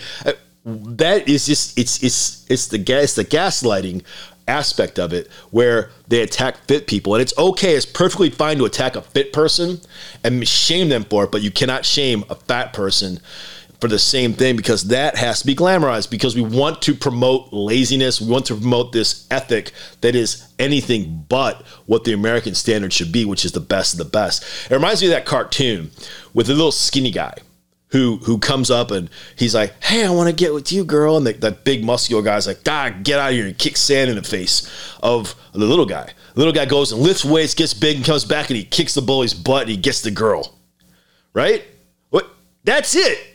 that 0.64 1.28
is 1.28 1.46
just 1.46 1.78
it's 1.78 2.02
it's 2.02 2.46
it's 2.50 2.66
the 2.66 2.78
gas 2.78 3.14
the 3.14 3.24
gaslighting 3.24 4.02
aspect 4.50 4.98
of 4.98 5.12
it 5.12 5.30
where 5.50 5.90
they 6.08 6.22
attack 6.22 6.56
fit 6.66 6.86
people. 6.86 7.14
And 7.14 7.22
it's 7.22 7.36
okay, 7.38 7.76
it's 7.76 7.86
perfectly 7.86 8.30
fine 8.30 8.58
to 8.58 8.64
attack 8.64 8.96
a 8.96 9.02
fit 9.02 9.32
person 9.32 9.80
and 10.24 10.46
shame 10.46 10.88
them 10.88 11.04
for 11.04 11.24
it, 11.24 11.30
but 11.30 11.42
you 11.42 11.50
cannot 11.50 11.84
shame 11.84 12.24
a 12.28 12.34
fat 12.34 12.72
person 12.72 13.20
for 13.80 13.88
the 13.88 13.98
same 13.98 14.34
thing 14.34 14.56
because 14.56 14.88
that 14.88 15.16
has 15.16 15.40
to 15.40 15.46
be 15.46 15.54
glamorized 15.54 16.10
because 16.10 16.34
we 16.34 16.42
want 16.42 16.82
to 16.82 16.94
promote 16.94 17.50
laziness. 17.52 18.20
We 18.20 18.30
want 18.30 18.44
to 18.46 18.56
promote 18.56 18.92
this 18.92 19.26
ethic 19.30 19.72
that 20.02 20.14
is 20.14 20.46
anything 20.58 21.24
but 21.28 21.64
what 21.86 22.04
the 22.04 22.12
American 22.12 22.54
standard 22.54 22.92
should 22.92 23.10
be, 23.10 23.24
which 23.24 23.46
is 23.46 23.52
the 23.52 23.60
best 23.60 23.94
of 23.94 23.98
the 23.98 24.04
best. 24.04 24.44
It 24.70 24.74
reminds 24.74 25.00
me 25.00 25.08
of 25.08 25.12
that 25.12 25.24
cartoon 25.24 25.92
with 26.34 26.48
the 26.48 26.54
little 26.54 26.72
skinny 26.72 27.10
guy 27.10 27.34
who 27.90 28.18
who 28.18 28.38
comes 28.38 28.70
up 28.70 28.90
and 28.90 29.10
he's 29.36 29.54
like, 29.54 29.82
"Hey, 29.82 30.04
I 30.04 30.10
want 30.10 30.28
to 30.28 30.34
get 30.34 30.54
with 30.54 30.72
you, 30.72 30.84
girl." 30.84 31.16
And 31.16 31.26
the, 31.26 31.32
that 31.34 31.64
big 31.64 31.84
muscular 31.84 32.22
guy's 32.22 32.46
like, 32.46 32.64
"God, 32.64 33.02
get 33.02 33.18
out 33.18 33.30
of 33.30 33.34
here!" 33.34 33.46
and 33.46 33.58
kicks 33.58 33.80
sand 33.80 34.10
in 34.10 34.16
the 34.16 34.22
face 34.22 34.68
of 35.02 35.34
the 35.52 35.66
little 35.66 35.86
guy. 35.86 36.12
The 36.34 36.38
little 36.38 36.52
guy 36.52 36.66
goes 36.66 36.92
and 36.92 37.02
lifts 37.02 37.24
weights, 37.24 37.54
gets 37.54 37.74
big, 37.74 37.96
and 37.96 38.04
comes 38.04 38.24
back 38.24 38.48
and 38.50 38.56
he 38.56 38.64
kicks 38.64 38.94
the 38.94 39.02
bully's 39.02 39.34
butt 39.34 39.62
and 39.62 39.70
he 39.70 39.76
gets 39.76 40.02
the 40.02 40.10
girl. 40.10 40.56
Right? 41.32 41.64
What? 42.10 42.30
That's 42.64 42.94
it. 42.94 43.26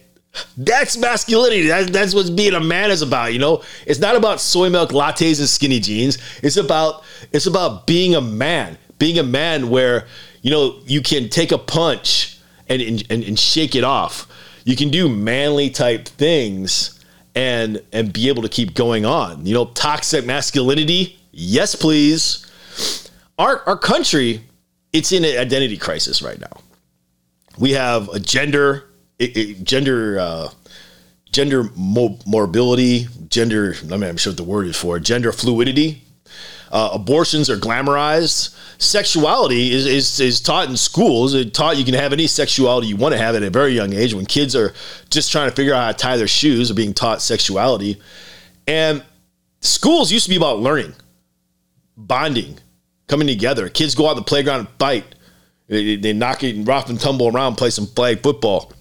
That's 0.58 0.98
masculinity. 0.98 1.68
That's, 1.68 1.90
that's 1.92 2.14
what 2.14 2.36
being 2.36 2.54
a 2.54 2.60
man 2.60 2.92
is 2.92 3.02
about. 3.02 3.32
You 3.34 3.40
know, 3.40 3.64
it's 3.86 4.00
not 4.00 4.16
about 4.16 4.42
soy 4.42 4.70
milk 4.70 4.92
lattes 4.92 5.40
and 5.40 5.48
skinny 5.48 5.80
jeans. 5.80 6.18
It's 6.44 6.58
about 6.58 7.04
it's 7.32 7.46
about 7.46 7.88
being 7.88 8.16
a 8.16 8.22
man. 8.22 8.78
Being 9.00 9.20
a 9.20 9.24
man 9.24 9.70
where 9.70 10.08
you 10.42 10.52
know 10.52 10.80
you 10.86 11.02
can 11.02 11.30
take 11.30 11.52
a 11.52 11.58
punch 11.58 12.38
and 12.70 12.82
and, 12.82 13.24
and 13.24 13.38
shake 13.40 13.76
it 13.76 13.84
off 13.84 14.28
you 14.66 14.76
can 14.76 14.90
do 14.90 15.08
manly 15.08 15.70
type 15.70 16.08
things 16.08 17.00
and 17.36 17.82
and 17.94 18.12
be 18.12 18.28
able 18.28 18.42
to 18.42 18.50
keep 18.50 18.74
going 18.74 19.06
on. 19.06 19.46
You 19.46 19.54
know, 19.54 19.66
toxic 19.68 20.26
masculinity, 20.26 21.18
yes, 21.32 21.76
please. 21.76 22.46
Our 23.40 23.62
our 23.68 23.78
country, 23.78 24.42
it's 24.92 25.14
in 25.14 25.24
an 25.24 25.38
identity 25.38 25.78
crisis 25.78 26.22
right 26.22 26.40
now. 26.40 26.60
We 27.58 27.72
have 27.72 28.10
a 28.10 28.20
gender 28.20 28.90
it, 29.20 29.38
it, 29.38 29.64
gender 29.64 30.20
uh, 30.20 30.50
gender 31.32 31.70
mo- 31.76 32.20
mobility, 32.26 33.08
gender. 33.30 33.76
I 33.84 33.98
mean, 33.98 34.10
I'm 34.10 34.18
sure 34.18 34.32
what 34.32 34.38
the 34.38 34.44
word 34.44 34.68
is 34.68 34.76
for 34.76 35.00
gender 35.00 35.32
fluidity. 35.32 36.02
Uh, 36.76 36.90
abortions 36.94 37.50
are 37.50 37.56
glamorized 37.56 38.54
sexuality 38.78 39.72
is, 39.72 39.86
is, 39.86 40.20
is 40.20 40.42
taught 40.42 40.70
in 40.70 40.76
schools. 40.76 41.34
It's 41.34 41.52
taught 41.52 41.78
you 41.78 41.86
can 41.86 41.94
have 41.94 42.14
any 42.14 42.28
sexuality 42.28 42.88
you 42.88 42.98
want 42.98 43.14
to 43.14 43.18
have 43.18 43.36
at 43.36 43.44
a 43.44 43.50
very 43.50 43.74
young 43.74 43.94
age. 43.94 44.14
When 44.14 44.26
kids 44.26 44.56
are 44.56 44.74
just 45.10 45.32
trying 45.32 45.50
to 45.50 45.56
figure 45.56 45.74
out 45.74 45.84
how 45.86 45.92
to 45.92 45.98
tie 45.98 46.18
their 46.18 46.28
shoes, 46.28 46.70
or 46.70 46.74
being 46.74 46.94
taught 46.94 47.22
sexuality. 47.22 48.02
And 48.68 49.04
schools 49.62 50.12
used 50.12 50.26
to 50.26 50.30
be 50.30 50.36
about 50.36 50.60
learning, 50.60 50.94
bonding, 51.96 52.60
coming 53.08 53.28
together. 53.28 53.70
Kids 53.70 53.96
go 53.96 54.10
out 54.10 54.16
the 54.16 54.22
playground 54.22 54.60
and 54.62 54.70
fight. 54.80 55.16
They, 55.68 55.96
they 55.96 56.14
knock 56.14 56.44
it 56.44 56.56
and 56.56 56.68
rough 56.68 56.90
and 56.90 57.00
tumble 57.00 57.28
around, 57.28 57.56
play 57.56 57.70
some 57.70 57.88
flag 57.88 58.22
football. 58.22 58.72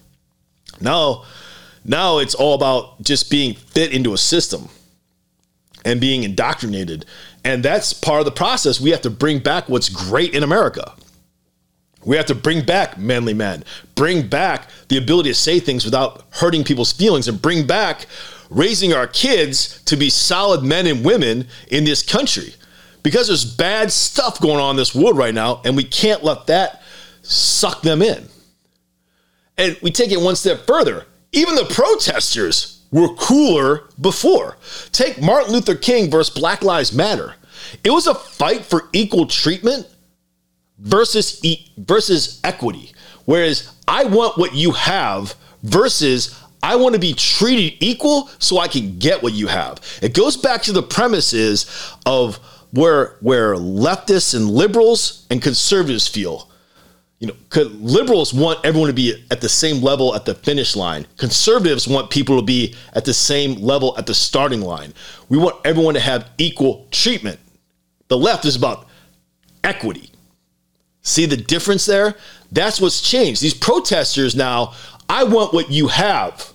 Now, 0.81 1.23
now 1.83 2.19
it's 2.19 2.35
all 2.35 2.55
about 2.55 3.01
just 3.01 3.31
being 3.31 3.53
fit 3.55 3.93
into 3.93 4.13
a 4.13 4.17
system 4.17 4.69
and 5.85 6.01
being 6.01 6.23
indoctrinated 6.23 7.05
and 7.45 7.63
that's 7.63 7.93
part 7.93 8.19
of 8.19 8.25
the 8.25 8.31
process. 8.31 8.81
We 8.81 8.89
have 8.89 9.01
to 9.01 9.09
bring 9.11 9.39
back 9.39 9.69
what's 9.69 9.87
great 9.87 10.33
in 10.33 10.41
America. 10.41 10.93
We 12.03 12.17
have 12.17 12.25
to 12.25 12.35
bring 12.35 12.65
back 12.65 12.97
manly 12.97 13.35
men, 13.35 13.63
bring 13.93 14.27
back 14.27 14.69
the 14.89 14.97
ability 14.97 15.29
to 15.29 15.35
say 15.35 15.59
things 15.59 15.85
without 15.85 16.23
hurting 16.31 16.63
people's 16.63 16.91
feelings, 16.91 17.27
and 17.27 17.41
bring 17.41 17.65
back 17.65 18.07
raising 18.49 18.93
our 18.93 19.07
kids 19.07 19.81
to 19.83 19.95
be 19.95 20.09
solid 20.09 20.63
men 20.63 20.87
and 20.87 21.05
women 21.05 21.47
in 21.69 21.83
this 21.83 22.01
country. 22.01 22.53
Because 23.03 23.27
there's 23.27 23.45
bad 23.45 23.91
stuff 23.91 24.41
going 24.41 24.59
on 24.59 24.71
in 24.71 24.77
this 24.77 24.95
world 24.95 25.17
right 25.17 25.33
now, 25.33 25.61
and 25.65 25.77
we 25.77 25.83
can't 25.83 26.23
let 26.23 26.47
that 26.47 26.81
suck 27.21 27.83
them 27.83 28.01
in. 28.01 28.27
And 29.57 29.77
we 29.83 29.91
take 29.91 30.11
it 30.11 30.19
one 30.19 30.35
step 30.35 30.65
further. 30.65 31.05
Even 31.31 31.55
the 31.55 31.65
protesters 31.65 32.74
were 32.95 33.13
cooler 33.15 33.89
before. 33.99 34.55
Take 34.93 35.21
Martin 35.21 35.51
Luther 35.51 35.75
King 35.75 36.09
versus 36.09 36.33
Black 36.33 36.63
Lives 36.63 36.93
Matter. 36.93 37.35
It 37.83 37.91
was 37.91 38.07
a 38.07 38.15
fight 38.15 38.63
for 38.63 38.87
equal 38.93 39.27
treatment 39.27 39.85
versus 40.79 41.43
e- 41.43 41.69
versus 41.77 42.39
equity. 42.45 42.93
Whereas 43.25 43.75
I 43.85 44.05
want 44.05 44.37
what 44.37 44.55
you 44.55 44.71
have 44.71 45.35
versus 45.61 46.41
I 46.63 46.77
want 46.77 46.93
to 46.93 46.99
be 46.99 47.13
treated 47.13 47.77
equal 47.83 48.29
so 48.39 48.59
I 48.59 48.69
can 48.69 48.97
get 48.97 49.21
what 49.21 49.33
you 49.33 49.47
have. 49.47 49.81
It 50.01 50.13
goes 50.13 50.37
back 50.37 50.61
to 50.63 50.71
the 50.71 50.81
premises 50.81 51.65
of 52.05 52.37
where 52.71 53.17
where 53.19 53.55
leftists 53.55 54.33
and 54.33 54.49
liberals 54.49 55.27
and 55.29 55.41
conservatives 55.41 56.07
feel. 56.07 56.49
You 57.27 57.63
know, 57.63 57.69
liberals 57.79 58.33
want 58.33 58.63
everyone 58.65 58.87
to 58.87 58.93
be 58.93 59.25
at 59.31 59.41
the 59.41 59.49
same 59.49 59.81
level 59.83 60.15
at 60.15 60.25
the 60.25 60.35
finish 60.35 60.75
line. 60.75 61.05
Conservatives 61.17 61.87
want 61.87 62.09
people 62.09 62.39
to 62.39 62.45
be 62.45 62.75
at 62.93 63.05
the 63.05 63.13
same 63.13 63.55
level 63.55 63.97
at 63.97 64.05
the 64.05 64.13
starting 64.13 64.61
line. 64.61 64.93
We 65.29 65.37
want 65.37 65.55
everyone 65.65 65.93
to 65.95 65.99
have 65.99 66.29
equal 66.37 66.87
treatment. 66.91 67.39
The 68.07 68.17
left 68.17 68.45
is 68.45 68.55
about 68.55 68.87
equity. 69.63 70.11
See 71.01 71.25
the 71.25 71.37
difference 71.37 71.85
there? 71.85 72.15
That's 72.51 72.79
what's 72.79 73.01
changed. 73.01 73.41
These 73.41 73.53
protesters 73.53 74.35
now, 74.35 74.73
I 75.09 75.23
want 75.23 75.53
what 75.53 75.69
you 75.69 75.87
have. 75.87 76.53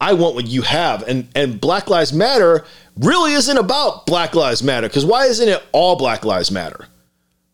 I 0.00 0.12
want 0.12 0.34
what 0.34 0.46
you 0.46 0.62
have. 0.62 1.02
And 1.02 1.28
and 1.34 1.60
Black 1.60 1.88
Lives 1.88 2.12
Matter 2.12 2.64
really 2.96 3.32
isn't 3.32 3.56
about 3.56 4.06
Black 4.06 4.34
Lives 4.34 4.62
Matter 4.62 4.88
because 4.88 5.04
why 5.04 5.26
isn't 5.26 5.48
it 5.48 5.62
all 5.72 5.96
Black 5.96 6.24
Lives 6.24 6.50
Matter? 6.50 6.86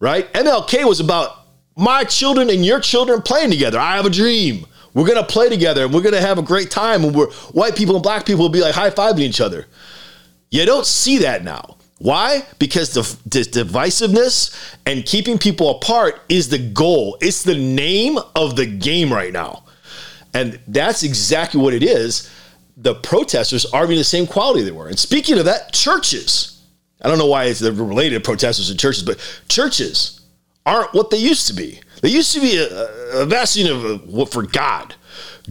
Right? 0.01 0.31
MLK 0.35 0.85
was 0.87 1.01
about 1.01 1.44
my 1.77 2.05
children 2.05 2.51
and 2.51 2.65
your 2.65 2.81
children 2.81 3.23
playing 3.23 3.51
together. 3.51 3.79
I 3.79 3.97
have 3.97 4.07
a 4.07 4.11
dream. 4.11 4.67
We're 4.93 5.07
gonna 5.07 5.25
play 5.25 5.49
together 5.49 5.85
and 5.85 5.93
we're 5.93 6.03
gonna 6.03 6.21
have 6.21 6.39
a 6.39 6.43
great 6.43 6.71
time. 6.71 7.05
And 7.05 7.15
we're 7.15 7.31
white 7.53 7.77
people 7.77 7.97
and 7.97 8.03
black 8.03 8.27
people 8.27 8.43
will 8.43 8.49
be 8.51 8.61
like 8.61 8.75
high 8.75 8.91
fiving 8.91 9.21
each 9.21 9.41
other. 9.41 9.67
You 10.51 10.65
don't 10.67 10.87
see 10.87 11.19
that 11.19 11.43
now. 11.43 11.77
Why? 11.99 12.45
Because 12.59 12.93
the, 12.93 13.03
the 13.29 13.41
divisiveness 13.41 14.77
and 14.87 15.05
keeping 15.05 15.39
people 15.39 15.71
apart 15.71 16.21
is 16.29 16.49
the 16.49 16.59
goal. 16.59 17.17
It's 17.21 17.43
the 17.43 17.57
name 17.57 18.19
of 18.37 18.57
the 18.57 18.67
game 18.67 19.13
right 19.13 19.33
now. 19.33 19.65
And 20.33 20.61
that's 20.67 21.03
exactly 21.03 21.61
what 21.61 21.75
it 21.75 21.83
is. 21.83 22.31
The 22.77 22.95
protesters 22.95 23.65
are 23.67 23.87
being 23.87 23.99
the 23.99 24.05
same 24.05 24.27
quality 24.27 24.63
they 24.63 24.73
were. 24.73 24.89
And 24.89 24.99
speaking 24.99 25.39
of 25.39 25.45
that, 25.45 25.73
churches. 25.73 26.63
I 27.01 27.09
don't 27.09 27.19
know 27.19 27.27
why 27.27 27.45
it's 27.45 27.63
related 27.63 28.23
protesters 28.25 28.71
and 28.71 28.79
churches, 28.79 29.03
but 29.03 29.19
churches 29.49 30.24
aren't 30.67 30.95
what 30.95 31.11
they 31.11 31.19
used 31.19 31.47
to 31.49 31.55
be. 31.55 31.81
They 32.03 32.11
used 32.11 32.33
to 32.35 32.41
be 32.41 32.57
a, 32.57 33.23
a 33.23 33.27
bastion 33.27 33.71
of 33.71 34.07
what 34.09 34.31
for 34.31 34.43
God, 34.43 34.95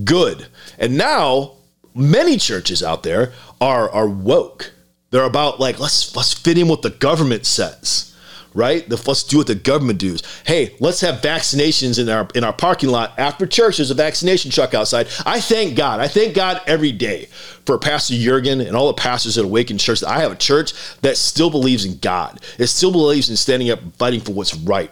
good, 0.03 0.47
and 0.77 0.97
now 0.97 1.53
many 1.95 2.37
churches 2.37 2.83
out 2.83 3.03
there 3.03 3.33
are 3.61 3.89
are 3.89 4.07
woke. 4.07 4.71
They're 5.11 5.23
about 5.23 5.59
like 5.59 5.79
let's 5.79 6.15
let's 6.15 6.33
fit 6.33 6.57
in 6.57 6.67
what 6.67 6.81
the 6.81 6.89
government 6.89 7.45
says 7.45 8.13
right? 8.53 8.87
The, 8.87 9.01
let's 9.07 9.23
do 9.23 9.37
what 9.37 9.47
the 9.47 9.55
government 9.55 9.99
does. 9.99 10.21
Hey, 10.45 10.75
let's 10.79 11.01
have 11.01 11.21
vaccinations 11.21 11.99
in 11.99 12.09
our 12.09 12.27
in 12.35 12.43
our 12.43 12.53
parking 12.53 12.89
lot 12.89 13.17
after 13.17 13.45
church. 13.45 13.77
There's 13.77 13.91
a 13.91 13.95
vaccination 13.95 14.51
truck 14.51 14.73
outside. 14.73 15.07
I 15.25 15.39
thank 15.39 15.75
God. 15.75 15.99
I 15.99 16.07
thank 16.07 16.35
God 16.35 16.61
every 16.67 16.91
day 16.91 17.25
for 17.65 17.77
Pastor 17.77 18.15
Jurgen 18.15 18.61
and 18.61 18.75
all 18.75 18.87
the 18.87 18.93
pastors 18.93 19.37
at 19.37 19.45
Awaken 19.45 19.77
Church. 19.77 20.03
I 20.03 20.19
have 20.19 20.31
a 20.31 20.35
church 20.35 20.73
that 21.01 21.17
still 21.17 21.49
believes 21.49 21.85
in 21.85 21.97
God. 21.99 22.39
It 22.57 22.67
still 22.67 22.91
believes 22.91 23.29
in 23.29 23.35
standing 23.35 23.69
up 23.69 23.79
fighting 23.97 24.21
for 24.21 24.33
what's 24.33 24.55
right. 24.55 24.91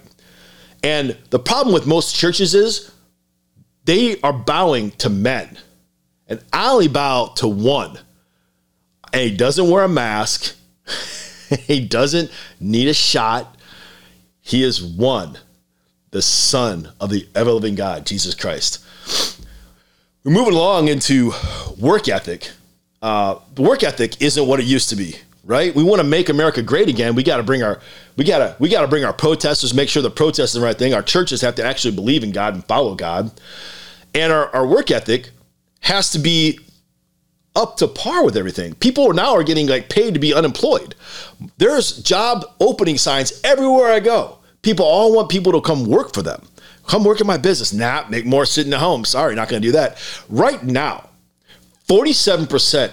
And 0.84 1.18
the 1.30 1.40
problem 1.40 1.74
with 1.74 1.86
most 1.86 2.16
churches 2.16 2.56
is 2.56 2.92
they 3.86 4.20
are 4.22 4.34
bowing 4.34 4.92
to 4.92 5.10
men. 5.10 5.58
And 6.28 6.44
I 6.52 6.72
only 6.72 6.88
bow 6.88 7.34
to 7.38 7.48
one. 7.48 8.00
And 9.14 9.22
he 9.22 9.36
doesn't 9.36 9.70
wear 9.70 9.84
a 9.84 9.90
mask. 9.90 10.56
he 11.50 11.86
doesn't 11.86 12.32
need 12.60 12.88
a 12.88 12.94
shot. 12.94 13.58
He 14.40 14.64
is 14.64 14.82
one, 14.82 15.38
the 16.12 16.22
Son 16.22 16.92
of 17.00 17.10
the 17.10 17.28
ever 17.36 17.52
living 17.52 17.76
God, 17.76 18.06
Jesus 18.06 18.34
Christ. 18.34 18.84
We're 20.24 20.32
moving 20.32 20.54
along 20.54 20.88
into 20.88 21.34
work 21.80 22.08
ethic. 22.08 22.52
Uh, 23.02 23.36
the 23.56 23.62
work 23.62 23.84
ethic 23.84 24.22
isn't 24.22 24.48
what 24.48 24.60
it 24.60 24.66
used 24.66 24.90
to 24.90 24.96
be 24.96 25.16
right? 25.44 25.74
We 25.74 25.84
want 25.84 26.02
to 26.02 26.08
make 26.08 26.30
America 26.30 26.62
great 26.62 26.90
again. 26.90 27.16
We 27.16 27.24
got 27.24 27.38
to 27.38 27.44
bring 27.44 27.64
our 27.64 27.80
we 28.18 28.26
got 28.26 28.40
to 28.40 28.56
we 28.60 28.70
got 28.70 28.82
to 28.82 28.88
bring 28.88 29.04
our 29.04 29.14
protesters, 29.14 29.74
make 29.74 29.90
sure 29.90 30.02
the 30.02 30.10
protest 30.10 30.54
is 30.56 30.62
the 30.62 30.66
right 30.66 30.78
thing. 30.78 30.94
Our 30.94 31.04
churches 31.04 31.42
have 31.42 31.56
to 31.56 31.64
actually 31.64 31.96
believe 31.96 32.24
in 32.24 32.32
God 32.32 32.54
and 32.54 32.66
follow 32.66 32.96
God. 32.96 33.32
And 34.14 34.32
our, 34.32 34.54
our 34.56 34.68
work 34.68 34.92
ethic 34.92 35.30
has 35.82 36.12
to 36.12 36.20
be 36.20 36.60
up 37.56 37.78
to 37.78 37.88
par 37.88 38.24
with 38.24 38.38
everything. 38.38 38.74
People 38.76 39.12
now 39.14 39.34
are 39.34 39.44
getting 39.44 39.68
like 39.68 39.90
paid 39.90 40.14
to 40.14 40.20
be 40.20 40.34
unemployed. 40.34 40.96
There's 41.58 42.02
job 42.02 42.46
opening 42.60 42.98
signs 42.98 43.42
everywhere 43.44 43.92
I 43.92 44.00
go. 44.00 44.38
People 44.62 44.86
all 44.86 45.16
want 45.16 45.30
people 45.30 45.52
to 45.54 45.62
come 45.62 45.86
work 45.86 46.14
for 46.14 46.22
them. 46.22 46.48
Come 46.88 47.04
work 47.04 47.22
in 47.22 47.28
my 47.28 47.38
business. 47.38 47.74
Nah, 47.74 48.06
make 48.10 48.26
more 48.26 48.46
sitting 48.46 48.74
at 48.74 48.80
home. 48.80 49.06
Sorry, 49.06 49.36
not 49.36 49.50
going 49.50 49.62
to 49.62 49.68
do 49.68 49.72
that. 49.74 49.98
Right 50.30 50.64
now, 50.64 51.10
47% 51.88 52.92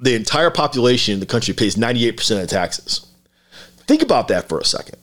the 0.00 0.14
entire 0.14 0.50
population 0.50 1.14
in 1.14 1.20
the 1.20 1.26
country 1.26 1.54
pays 1.54 1.76
98% 1.76 2.42
of 2.42 2.48
taxes. 2.48 3.06
Think 3.86 4.02
about 4.02 4.28
that 4.28 4.48
for 4.48 4.58
a 4.58 4.64
second. 4.64 4.96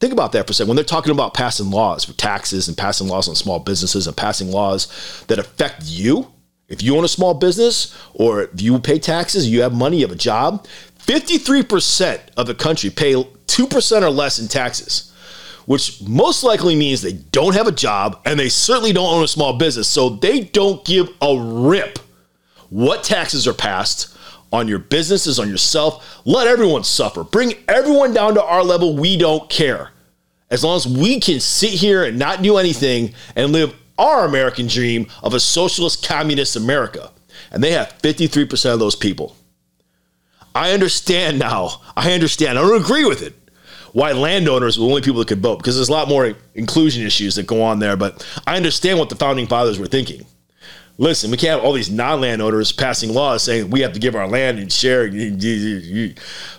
Think 0.00 0.12
about 0.12 0.32
that 0.32 0.46
for 0.46 0.50
a 0.50 0.54
second. 0.54 0.68
When 0.68 0.76
they're 0.76 0.84
talking 0.84 1.12
about 1.12 1.34
passing 1.34 1.70
laws 1.70 2.04
for 2.04 2.12
taxes 2.14 2.68
and 2.68 2.76
passing 2.76 3.08
laws 3.08 3.28
on 3.28 3.34
small 3.34 3.58
businesses 3.58 4.06
and 4.06 4.16
passing 4.16 4.50
laws 4.50 5.24
that 5.28 5.38
affect 5.38 5.82
you, 5.84 6.32
if 6.68 6.82
you 6.82 6.96
own 6.96 7.04
a 7.04 7.08
small 7.08 7.34
business 7.34 7.96
or 8.14 8.42
if 8.42 8.60
you 8.60 8.78
pay 8.78 8.98
taxes, 8.98 9.48
you 9.48 9.62
have 9.62 9.72
money, 9.72 9.98
you 9.98 10.06
have 10.06 10.14
a 10.14 10.18
job, 10.18 10.66
53% 10.98 12.20
of 12.36 12.46
the 12.46 12.54
country 12.54 12.90
pay 12.90 13.14
2% 13.14 14.02
or 14.02 14.10
less 14.10 14.38
in 14.38 14.48
taxes, 14.48 15.12
which 15.66 16.02
most 16.02 16.42
likely 16.42 16.74
means 16.74 17.00
they 17.00 17.12
don't 17.12 17.54
have 17.54 17.68
a 17.68 17.72
job 17.72 18.20
and 18.24 18.38
they 18.38 18.48
certainly 18.48 18.92
don't 18.92 19.14
own 19.14 19.22
a 19.22 19.28
small 19.28 19.56
business. 19.56 19.86
So 19.86 20.10
they 20.10 20.40
don't 20.40 20.84
give 20.84 21.08
a 21.22 21.36
rip 21.38 22.00
what 22.68 23.04
taxes 23.04 23.46
are 23.46 23.54
passed 23.54 24.15
on 24.52 24.68
your 24.68 24.78
businesses, 24.78 25.38
on 25.38 25.48
yourself. 25.48 26.20
Let 26.24 26.46
everyone 26.46 26.84
suffer. 26.84 27.24
Bring 27.24 27.54
everyone 27.68 28.14
down 28.14 28.34
to 28.34 28.42
our 28.42 28.62
level. 28.62 28.96
We 28.96 29.16
don't 29.16 29.48
care. 29.50 29.90
As 30.50 30.62
long 30.62 30.76
as 30.76 30.86
we 30.86 31.18
can 31.20 31.40
sit 31.40 31.70
here 31.70 32.04
and 32.04 32.18
not 32.18 32.42
do 32.42 32.56
anything 32.56 33.14
and 33.34 33.52
live 33.52 33.74
our 33.98 34.24
American 34.24 34.66
dream 34.66 35.06
of 35.22 35.34
a 35.34 35.40
socialist 35.40 36.06
communist 36.06 36.56
America. 36.56 37.10
And 37.50 37.62
they 37.62 37.72
have 37.72 37.96
53% 38.02 38.72
of 38.72 38.78
those 38.78 38.96
people. 38.96 39.36
I 40.54 40.72
understand 40.72 41.38
now. 41.38 41.82
I 41.96 42.12
understand. 42.12 42.58
I 42.58 42.62
don't 42.62 42.80
agree 42.80 43.04
with 43.04 43.22
it. 43.22 43.34
Why 43.92 44.12
landowners 44.12 44.78
were 44.78 44.84
the 44.84 44.90
only 44.90 45.02
people 45.02 45.20
that 45.20 45.28
could 45.28 45.42
vote 45.42 45.56
because 45.56 45.74
there's 45.76 45.88
a 45.88 45.92
lot 45.92 46.08
more 46.08 46.34
inclusion 46.54 47.04
issues 47.06 47.34
that 47.36 47.46
go 47.46 47.62
on 47.62 47.78
there. 47.78 47.96
But 47.96 48.26
I 48.46 48.56
understand 48.56 48.98
what 48.98 49.08
the 49.08 49.16
founding 49.16 49.46
fathers 49.46 49.78
were 49.78 49.86
thinking 49.86 50.26
listen, 50.98 51.30
we 51.30 51.36
can't 51.36 51.58
have 51.58 51.64
all 51.64 51.72
these 51.72 51.90
non-landowners 51.90 52.72
passing 52.72 53.12
laws 53.12 53.42
saying 53.42 53.70
we 53.70 53.80
have 53.80 53.92
to 53.92 54.00
give 54.00 54.14
our 54.14 54.28
land 54.28 54.58
and 54.58 54.72
share. 54.72 55.08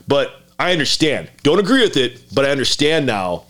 But 0.08 0.34
I 0.60 0.72
understand. 0.72 1.29
Don't 1.44 1.60
agree 1.60 1.82
with 1.82 1.98
it, 1.98 2.22
but 2.34 2.46
I 2.46 2.50
understand 2.50 3.06
now 3.06 3.44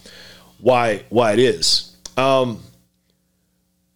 why 0.59 1.03
why 1.09 1.33
it 1.33 1.39
is. 1.39 1.95
Um, 2.17 2.61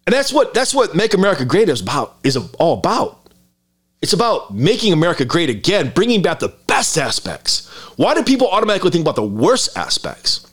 and 0.06 0.14
that's 0.14 0.32
what 0.32 0.54
that's 0.54 0.74
what 0.74 0.94
Make 0.94 1.14
America 1.14 1.44
Great 1.44 1.68
is 1.68 1.80
about 1.80 2.16
is 2.24 2.36
all 2.58 2.78
about. 2.78 3.18
It's 4.00 4.12
about 4.12 4.52
making 4.52 4.92
America 4.92 5.24
great 5.24 5.48
again, 5.48 5.92
bringing 5.94 6.22
back 6.22 6.40
the 6.40 6.52
best 6.66 6.98
aspects. 6.98 7.68
Why 7.96 8.14
do 8.14 8.24
people 8.24 8.48
automatically 8.48 8.90
think 8.90 9.02
about 9.02 9.14
the 9.14 9.22
worst 9.22 9.76
aspects? 9.76 10.50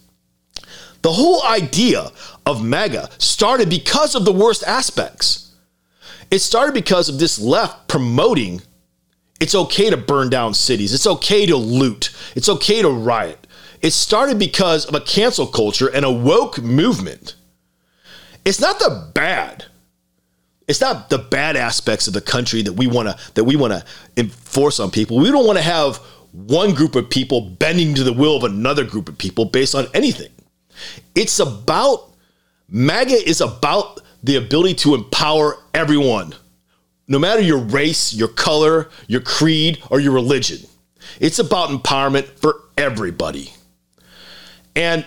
The 1.02 1.12
whole 1.12 1.44
idea 1.44 2.12
of 2.46 2.64
MAGA 2.64 3.10
started 3.18 3.70
because 3.70 4.14
of 4.14 4.26
the 4.26 4.34
worst 4.34 4.64
aspects. 4.64 5.49
It 6.32 6.40
started 6.40 6.74
because 6.74 7.10
of 7.10 7.20
this 7.20 7.40
left 7.40 7.88
promoting 7.88 8.62
it's 9.40 9.56
okay 9.56 9.90
to 9.90 9.98
burn 9.98 10.30
down 10.30 10.54
cities, 10.54 10.94
it's 10.94 11.08
okay 11.08 11.46
to 11.46 11.56
loot, 11.56 12.12
it's 12.36 12.50
okay 12.50 12.82
to 12.82 12.90
riot. 12.90 13.48
It 13.82 13.92
started 13.92 14.38
because 14.38 14.86
of 14.86 14.96
a 14.96 15.00
cancel 15.00 15.48
culture 15.48 15.88
and 15.88 16.04
a 16.04 16.12
woke 16.12 16.62
movement. 16.62 17.36
It's 18.44 18.60
not 18.60 18.80
the 18.80 19.10
bad. 19.14 19.66
It's 20.68 20.82
not 20.82 21.10
the 21.10 21.18
bad 21.18 21.56
aspects 21.56 22.08
of 22.08 22.14
the 22.14 22.22
country 22.22 22.62
that 22.64 22.74
we 22.74 22.88
want 22.88 23.08
to 23.08 23.34
that 23.34 23.46
we 23.46 23.56
want 23.56 23.74
to 23.74 23.86
enforce 24.18 24.80
on 24.80 24.92
people. 24.92 25.18
We 25.18 25.32
don't 25.32 25.48
want 25.48 25.58
to 25.58 25.64
have 25.64 25.98
one 26.32 26.74
group 26.74 26.96
of 26.96 27.10
people 27.10 27.42
bending 27.42 27.96
to 27.96 28.04
the 28.04 28.14
will 28.14 28.36
of 28.36 28.44
another 28.44 28.84
group 28.84 29.10
of 29.10 29.18
people 29.18 29.46
based 29.46 29.74
on 29.74 29.88
anything. 29.94 30.32
It's 31.16 31.40
about 31.40 32.14
MAGA 32.68 33.28
is 33.28 33.42
about 33.42 34.02
the 34.24 34.36
ability 34.36 34.76
to 34.76 34.96
empower 34.96 35.58
everyone, 35.74 36.36
no 37.08 37.20
matter 37.20 37.42
your 37.42 37.60
race, 37.60 38.14
your 38.14 38.28
color, 38.28 38.90
your 39.08 39.22
creed, 39.22 39.82
or 39.90 40.00
your 40.00 40.14
religion. 40.14 40.60
It's 41.20 41.40
about 41.40 41.70
empowerment 41.70 42.26
for 42.40 42.62
everybody. 42.78 43.54
And 44.76 45.06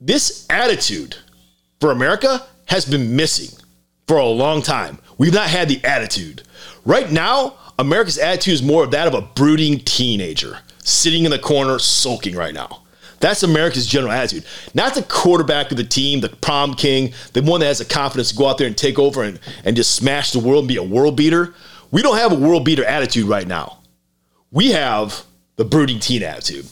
this 0.00 0.46
attitude 0.50 1.16
for 1.80 1.90
America 1.90 2.44
has 2.66 2.84
been 2.84 3.16
missing 3.16 3.56
for 4.06 4.16
a 4.16 4.26
long 4.26 4.62
time. 4.62 4.98
We've 5.18 5.34
not 5.34 5.48
had 5.48 5.68
the 5.68 5.84
attitude. 5.84 6.42
Right 6.84 7.10
now, 7.10 7.54
America's 7.78 8.18
attitude 8.18 8.54
is 8.54 8.62
more 8.62 8.84
of 8.84 8.90
that 8.92 9.06
of 9.06 9.14
a 9.14 9.22
brooding 9.22 9.80
teenager 9.80 10.58
sitting 10.84 11.24
in 11.24 11.30
the 11.30 11.38
corner 11.38 11.78
sulking 11.78 12.34
right 12.34 12.54
now. 12.54 12.81
That's 13.22 13.44
America's 13.44 13.86
general 13.86 14.10
attitude. 14.10 14.44
Not 14.74 14.96
the 14.96 15.02
quarterback 15.04 15.70
of 15.70 15.76
the 15.76 15.84
team, 15.84 16.20
the 16.20 16.28
prom 16.28 16.74
king, 16.74 17.12
the 17.34 17.42
one 17.42 17.60
that 17.60 17.66
has 17.66 17.78
the 17.78 17.84
confidence 17.84 18.32
to 18.32 18.36
go 18.36 18.48
out 18.48 18.58
there 18.58 18.66
and 18.66 18.76
take 18.76 18.98
over 18.98 19.22
and, 19.22 19.38
and 19.64 19.76
just 19.76 19.94
smash 19.94 20.32
the 20.32 20.40
world 20.40 20.62
and 20.62 20.68
be 20.68 20.76
a 20.76 20.82
world 20.82 21.16
beater. 21.16 21.54
We 21.92 22.02
don't 22.02 22.16
have 22.16 22.32
a 22.32 22.34
world 22.34 22.64
beater 22.64 22.84
attitude 22.84 23.28
right 23.28 23.46
now. 23.46 23.78
We 24.50 24.72
have 24.72 25.24
the 25.54 25.64
brooding 25.64 26.00
teen 26.00 26.24
attitude. 26.24 26.66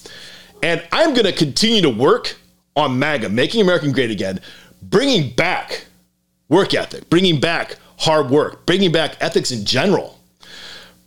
And 0.60 0.82
I'm 0.90 1.14
going 1.14 1.24
to 1.24 1.32
continue 1.32 1.82
to 1.82 1.88
work 1.88 2.36
on 2.74 2.98
MAGA, 2.98 3.28
making 3.28 3.60
America 3.60 3.88
great 3.92 4.10
again, 4.10 4.40
bringing 4.82 5.32
back 5.32 5.86
work 6.48 6.74
ethic, 6.74 7.08
bringing 7.08 7.38
back 7.38 7.76
hard 7.96 8.28
work, 8.28 8.66
bringing 8.66 8.90
back 8.90 9.16
ethics 9.20 9.52
in 9.52 9.64
general, 9.64 10.18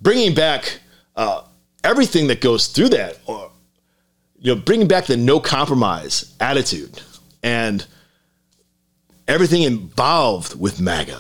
bringing 0.02 0.34
back 0.34 0.80
uh, 1.18 1.42
everything 1.84 2.28
that 2.28 2.40
goes 2.40 2.68
through 2.68 2.90
that, 2.90 3.18
you 4.44 4.54
know, 4.54 4.62
bringing 4.62 4.88
back 4.88 5.06
the 5.06 5.18
no 5.18 5.40
compromise 5.40 6.36
attitude 6.40 7.02
and 7.42 7.86
everything 9.28 9.64
involved 9.64 10.60
with 10.60 10.82
MAGA. 10.82 11.20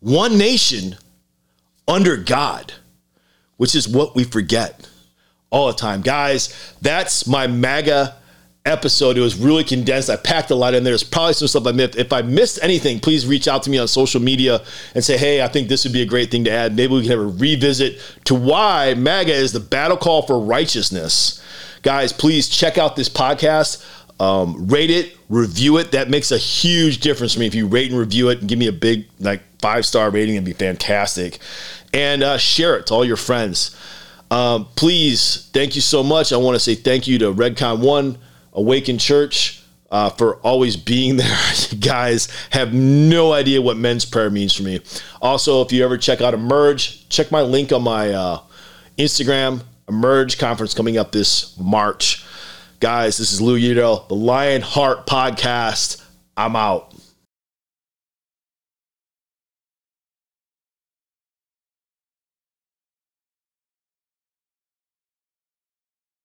One 0.00 0.38
nation 0.38 0.96
under 1.86 2.16
God, 2.16 2.72
which 3.58 3.74
is 3.74 3.86
what 3.86 4.16
we 4.16 4.24
forget 4.24 4.88
all 5.50 5.66
the 5.66 5.74
time. 5.74 6.00
Guys, 6.00 6.74
that's 6.80 7.26
my 7.26 7.46
MAGA 7.46 8.16
episode. 8.64 9.18
It 9.18 9.20
was 9.20 9.36
really 9.36 9.62
condensed. 9.62 10.08
I 10.08 10.16
packed 10.16 10.50
a 10.50 10.54
lot 10.54 10.72
in 10.72 10.84
there. 10.84 10.92
There's 10.92 11.04
probably 11.04 11.34
some 11.34 11.48
stuff 11.48 11.66
I 11.66 11.72
missed. 11.72 11.96
If 11.96 12.14
I 12.14 12.22
missed 12.22 12.58
anything, 12.62 12.98
please 12.98 13.26
reach 13.26 13.46
out 13.46 13.62
to 13.64 13.70
me 13.70 13.76
on 13.76 13.88
social 13.88 14.22
media 14.22 14.62
and 14.94 15.04
say, 15.04 15.18
hey, 15.18 15.42
I 15.42 15.48
think 15.48 15.68
this 15.68 15.84
would 15.84 15.92
be 15.92 16.00
a 16.00 16.06
great 16.06 16.30
thing 16.30 16.44
to 16.44 16.50
add. 16.50 16.74
Maybe 16.74 16.94
we 16.94 17.02
can 17.02 17.10
have 17.10 17.20
a 17.20 17.26
revisit 17.26 18.00
to 18.24 18.34
why 18.34 18.94
MAGA 18.94 19.34
is 19.34 19.52
the 19.52 19.60
battle 19.60 19.98
call 19.98 20.22
for 20.22 20.40
righteousness. 20.40 21.42
Guys, 21.84 22.14
please 22.14 22.48
check 22.48 22.78
out 22.78 22.96
this 22.96 23.10
podcast. 23.10 23.84
Um, 24.18 24.68
rate 24.68 24.90
it, 24.90 25.18
review 25.28 25.76
it. 25.76 25.92
That 25.92 26.08
makes 26.08 26.32
a 26.32 26.38
huge 26.38 27.00
difference 27.00 27.34
for 27.34 27.40
me. 27.40 27.46
If 27.46 27.54
you 27.54 27.66
rate 27.66 27.90
and 27.90 28.00
review 28.00 28.30
it 28.30 28.40
and 28.40 28.48
give 28.48 28.58
me 28.58 28.68
a 28.68 28.72
big, 28.72 29.06
like, 29.20 29.42
five 29.60 29.84
star 29.84 30.08
rating, 30.08 30.36
it'd 30.36 30.46
be 30.46 30.54
fantastic. 30.54 31.38
And 31.92 32.22
uh, 32.22 32.38
share 32.38 32.76
it 32.76 32.86
to 32.86 32.94
all 32.94 33.04
your 33.04 33.18
friends. 33.18 33.76
Um, 34.30 34.66
please, 34.76 35.50
thank 35.52 35.74
you 35.74 35.82
so 35.82 36.02
much. 36.02 36.32
I 36.32 36.38
want 36.38 36.54
to 36.54 36.58
say 36.58 36.74
thank 36.74 37.06
you 37.06 37.18
to 37.18 37.34
Redcon 37.34 37.80
One 37.80 38.16
Awaken 38.54 38.96
Church 38.96 39.62
uh, 39.90 40.08
for 40.08 40.36
always 40.36 40.78
being 40.78 41.16
there. 41.18 41.38
you 41.68 41.76
guys 41.76 42.28
have 42.48 42.72
no 42.72 43.34
idea 43.34 43.60
what 43.60 43.76
men's 43.76 44.06
prayer 44.06 44.30
means 44.30 44.54
for 44.54 44.62
me. 44.62 44.80
Also, 45.20 45.60
if 45.60 45.70
you 45.70 45.84
ever 45.84 45.98
check 45.98 46.22
out 46.22 46.32
Emerge, 46.32 47.06
check 47.10 47.30
my 47.30 47.42
link 47.42 47.72
on 47.72 47.82
my 47.82 48.10
uh, 48.10 48.40
Instagram. 48.96 49.62
Emerge 49.88 50.38
conference 50.38 50.74
coming 50.74 50.96
up 50.96 51.12
this 51.12 51.58
March. 51.58 52.24
Guys, 52.80 53.18
this 53.18 53.32
is 53.32 53.40
Lou 53.40 53.56
Udell, 53.56 54.06
the 54.08 54.14
Lion 54.14 54.62
Heart 54.62 55.06
Podcast. 55.06 56.02
I'm 56.36 56.56
out. 56.56 56.93